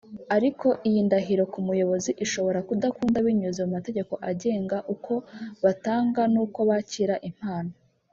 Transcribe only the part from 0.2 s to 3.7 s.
ariko iyi ndahiro ku muyobozi ishobora kudakunda binyuze